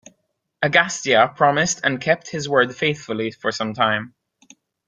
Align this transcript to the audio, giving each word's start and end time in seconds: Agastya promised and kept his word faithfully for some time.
Agastya 0.63 1.27
promised 1.35 1.81
and 1.83 2.01
kept 2.01 2.31
his 2.31 2.49
word 2.49 2.75
faithfully 2.75 3.29
for 3.29 3.51
some 3.51 3.71
time. 3.75 4.15